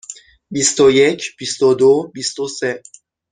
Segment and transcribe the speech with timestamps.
[0.51, 2.83] بیست و یک، بیست و دو، بیست و سه.